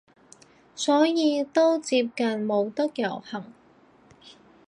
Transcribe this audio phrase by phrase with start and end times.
[0.75, 3.53] 所以都接近冇得遊行